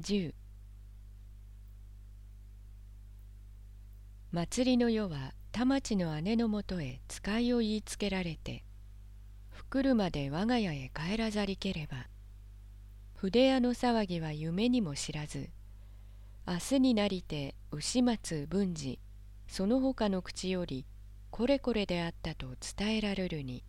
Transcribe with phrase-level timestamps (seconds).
[0.00, 0.34] 10
[4.32, 8.64] 祭りの夜は田町の姉のもとへ使いを言いつけられて
[9.50, 12.08] ふくるまで我が家へ帰らざりければ
[13.14, 15.50] 筆屋の騒ぎは夢にも知らず
[16.44, 18.98] 明日になりて牛松文治
[19.46, 20.86] その他の口より
[21.30, 23.62] これこれであったと伝えられるに。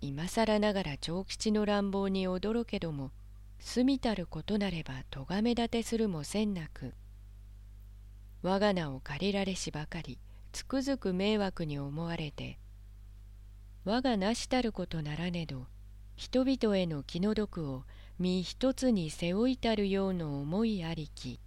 [0.00, 3.12] 今更ながら長吉の乱暴に驚けども
[3.58, 6.94] 住みたることなれば咎め立てするもせんなく
[8.42, 10.18] 我が名を借りられしばかり
[10.52, 12.58] つくづく迷惑に思われて
[13.84, 15.66] 我がなしたることならねど
[16.16, 17.84] 人々への気の毒を
[18.18, 21.38] 身一つに背負いたるようの思いありき。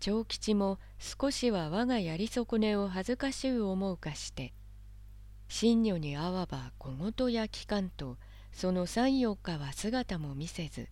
[0.00, 4.54] 長吉も少しは我がやり損ねを恥ずかしゅう思うかして
[5.52, 8.16] 神女にあわば小言や聞かんと
[8.52, 10.88] その三四日は姿も見せず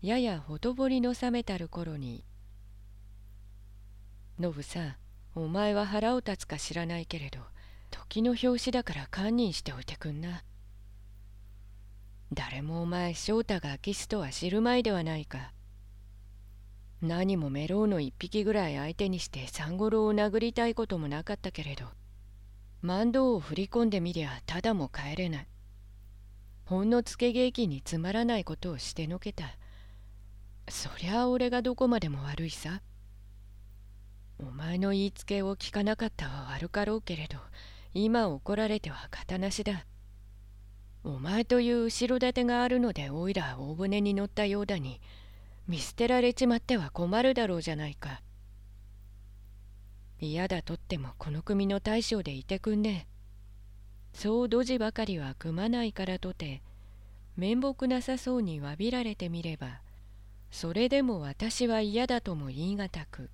[0.00, 2.24] ややほとぼりの冷めたる頃に
[4.40, 4.96] 「ノブさん
[5.34, 7.40] お前は腹を立つか知らないけれど
[7.90, 10.42] 時の拍子だから堪忍しておいてくんな。
[12.32, 15.52] 誰もお前翔太がキスとは知るまいではないか。
[17.02, 21.86] 何もメロウの一匹ぐらい相手にしてサンゴロを殴りたいこともなかったけれど
[22.82, 25.46] 万道を振り込んでみりゃただも帰れない。
[26.64, 29.56] ほんのつけ劇につまらないことをしてのけた。
[30.68, 32.82] そりゃあ俺がどこまでも悪いさ。
[34.40, 37.38] お前の言いつけを聞かなかったは悪かろうけれど
[37.94, 39.86] 今怒られては型なしだ。
[41.04, 45.00] お前という後ろ盾があるのでおいら大船に乗ったようだに
[45.68, 48.22] 見捨てられちまっては困るだろうじゃないか。
[50.22, 53.08] 嫌だとってもこの組の大将でいてくんね。
[54.14, 56.62] そうドジばかりは組まないからとて
[57.36, 59.80] 面目なさそうにわびられてみれば
[60.50, 63.30] それでも私は嫌だとも言い難く。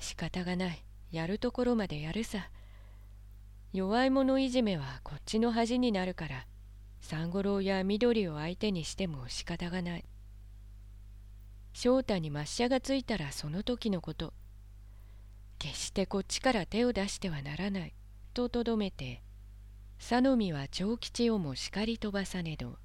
[0.00, 0.84] 仕方がない。
[1.12, 2.50] やるところまでやるさ。
[3.72, 6.46] 弱い者いじめはこっちの恥になるから
[7.00, 10.04] サンゴロウや緑を相手にしても仕方がない。
[11.72, 14.34] 翔太に抹茶がついたらその時のこと。
[15.58, 17.94] 決してこっちから手を出してはならない。
[18.32, 19.22] ととどめて
[19.98, 22.78] 佐野美は長吉をも叱り飛ばさねど。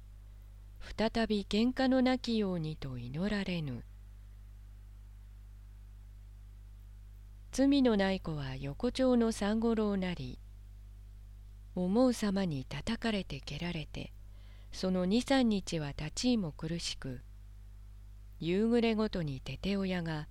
[0.96, 3.84] 再び喧嘩のなきようにと祈られぬ。
[7.52, 10.38] 罪のない子は横丁の三五郎なり
[11.74, 14.12] 思う様に叩かれて蹴られて
[14.70, 17.22] その二三日は立ち居も苦しく
[18.38, 20.28] 夕暮れごとにてて親が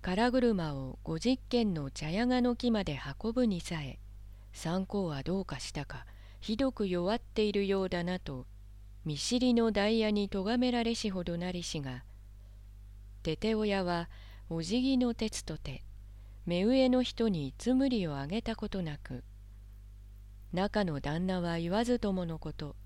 [0.00, 3.98] 空車を五十軒の茶屋がの木まで運ぶにさえ
[4.52, 6.06] 参考はどうかしたか
[6.40, 8.46] ひどく弱っているようだなと
[9.04, 12.04] 見知りのダイヤに咎められしほどなりしが
[13.22, 14.08] てて親は
[14.48, 15.82] お辞儀の鉄とて
[16.46, 19.24] 目上の人につむりをあげたことなく
[20.52, 22.76] 中の旦那は言わずとものこと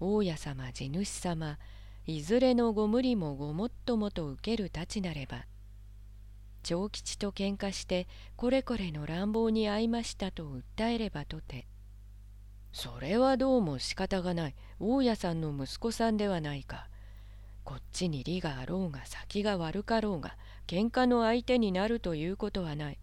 [0.00, 1.58] 大家様地主様
[2.06, 5.44] いずれのご無理もごもっともと受けるたちなれば
[6.62, 8.06] 長吉と喧嘩して
[8.36, 11.66] これこれの乱暴に遭いましたと訴えればとて。
[12.72, 14.54] それはどうも仕方がない。
[14.80, 16.88] 大家さんの息子さんではないか。
[17.64, 20.36] こっちに利があろうが先が悪かろうが
[20.66, 22.98] 喧嘩の相手になるということはない。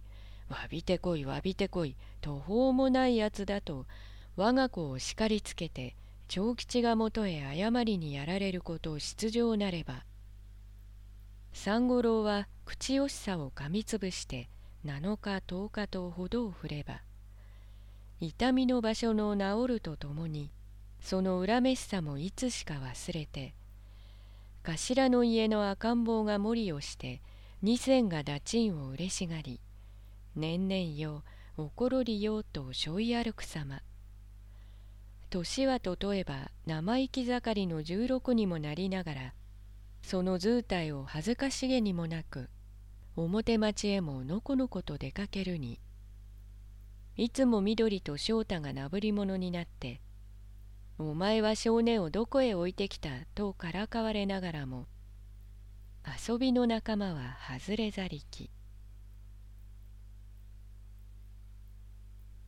[0.50, 3.86] わびてこいわびてこい途方もないやつだと
[4.36, 5.96] 我が子を叱りつけて
[6.28, 10.04] 長吉がもとへ誤りにやられることを出場なれば
[11.62, 14.48] 三五郎は口惜しさをかみつぶして
[14.86, 17.02] 7日10日とほどを振れば
[18.22, 20.54] 痛みの場所の治るとともに
[21.02, 23.56] その恨めしさもいつしか忘れて
[24.64, 27.22] 頭の家の赤ん坊が森りをして
[27.62, 29.60] 二千が駄賃を嬉しがり
[30.38, 31.26] 年々よ
[31.58, 33.82] おころりよとしょい歩く様。
[35.30, 39.34] 年は例えば生意気盛りの十六にもなりながら
[40.02, 42.50] その図体を恥ずかしげにもなく
[43.16, 45.80] 表町へものこのこと出かけるに。
[47.18, 50.00] いつも緑と翔太がなぶり者になって
[50.98, 54.88] 「お前は少年をどこへ置いてきた」とからかわれながらも
[56.28, 58.50] 遊びの仲間は外れざりき。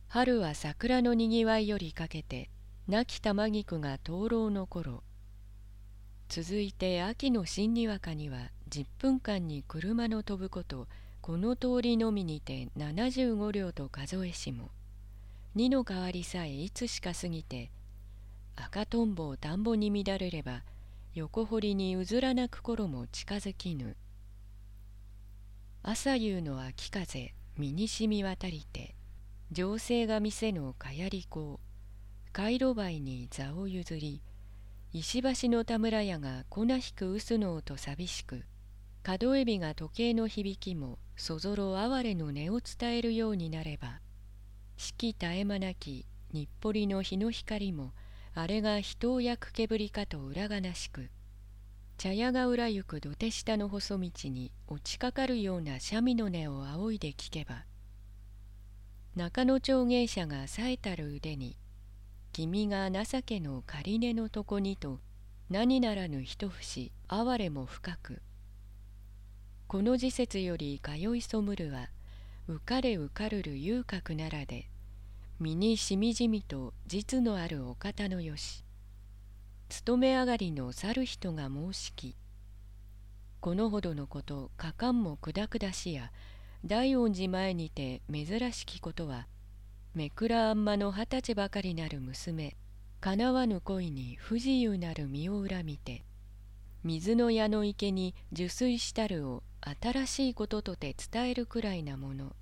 [0.08, 2.48] 春は桜のにぎわいよりかけて
[2.88, 5.02] 亡き玉菊が灯籠の頃
[6.34, 8.38] 続いて秋の新にわかには
[8.70, 10.88] 10分間に車の飛ぶこと
[11.20, 14.70] この通りのみにて75両と数えしも。
[15.56, 17.70] 2の代わりさえいつしか過ぎて
[18.56, 20.62] 赤とんぼを田んぼに乱れれば
[21.12, 23.94] 横堀にうずらなく頃も近づきぬ。
[25.82, 28.94] 朝夕の秋風身にしみ渡りて
[29.50, 31.60] 情勢が店のかやり子
[32.32, 34.22] 回路梅に座を譲り
[34.94, 38.44] 石橋の田村屋が粉引く薄の音寂しく
[39.02, 44.00] 角エビが時計の響きもそぞろ哀れの音を伝えるようになれば
[44.76, 47.94] 四季絶え間なき日暮里の日の光も
[48.34, 51.08] あれが人を焼く煙かと裏がなしく
[51.96, 57.64] 茶屋が裏行く土手下の細道に落ちかかるような三味の音を仰いで聞けば
[59.16, 61.56] 中野町芸者が冴えたる腕に
[62.32, 65.00] 「君が情けの仮根の床に」と
[65.50, 68.22] 何ならぬ一節哀れも深く。
[69.68, 71.88] この時節より通いそむるは
[72.48, 74.68] 浮かれ浮かるる遊郭ならで
[75.40, 78.64] 身にしみじみと実のあるお方のよし。
[79.72, 82.14] 勤め上がりの去る人が申しき
[83.40, 86.12] このほどのことかかんもくだくだしや
[86.62, 89.26] 大恩寺前にて珍しきことは
[89.94, 92.56] めくらあんまの二十歳ばかりなる娘
[93.00, 96.02] かなわぬ恋に不自由なる身を恨みて
[96.82, 102.34] 水の矢の池に受水したるを新しいこととて伝えるくらいなもの。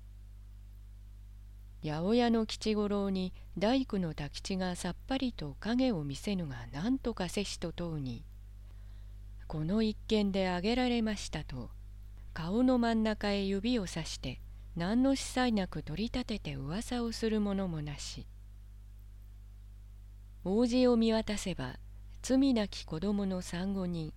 [1.83, 8.23] 八百屋の吉五郎に大工の太吉がさっぱりと影を見せぬが何とかせしと問うに
[9.47, 11.71] 「この一件で挙げられました」と
[12.33, 14.39] 顔の真ん中へ指をさして
[14.75, 18.25] 何の司祭なく取り立てて噂をする者もなし。
[20.43, 21.77] 王子を見渡せば
[22.23, 24.11] 罪なき子供の産後人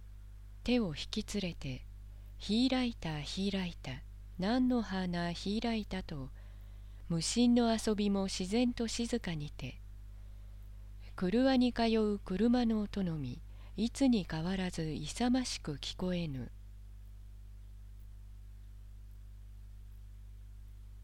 [0.63, 1.85] 手を引き連れて
[2.41, 4.03] 「開いた開いた
[4.39, 6.31] 何の花開いた」と
[7.11, 9.83] 無心の遊びも自然と静かにて
[11.15, 13.43] 車に通う車の音のみ
[13.77, 16.51] いつに変わらず勇ましく聞こえぬ。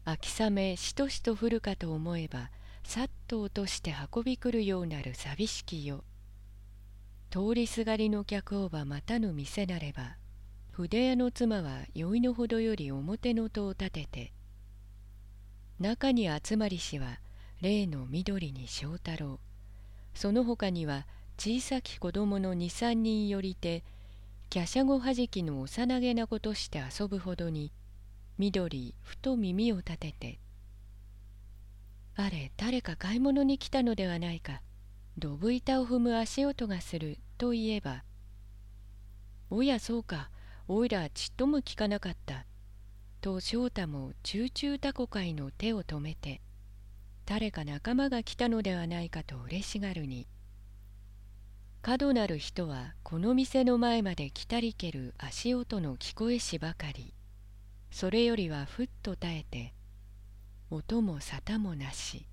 [0.05, 2.49] 秋雨しとしと降るかと思えば
[2.83, 6.03] さっと落として運び来るようなる寂しきよ
[7.29, 10.17] 通りすがりの客をば待たぬ店なれば
[10.71, 14.33] 筆屋の妻は酔いのほどより表の戸を立てて
[15.79, 17.19] 中に集まりしは
[17.61, 19.39] 例の緑に正太郎。
[20.13, 21.05] その他には
[21.37, 23.83] 小さき子供の二三人よりて
[24.51, 27.71] 華奢語はじきの幼げなことして遊ぶほどに
[28.41, 30.39] 緑ふと耳を立てて
[32.17, 34.63] 「あれ誰か買い物に来たのではないか。
[35.15, 38.03] どぶ板を踏む足音がする」と言えば
[39.51, 40.31] 「おやそうか。
[40.67, 42.47] おいらちっとも聞かなかった」
[43.21, 46.41] と翔太もチューチュータコ会の手を止めて
[47.27, 50.27] 誰か仲間が来たのではないかと嬉しがるに
[51.83, 57.13] 角なる人はこの店の前まで来たりける足音の聞こえしばかり。
[57.91, 59.73] それよりはふっと耐えて
[60.69, 62.30] 音も沙汰もなし。